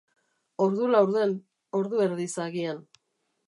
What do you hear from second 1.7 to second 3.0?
ordu erdiz agian.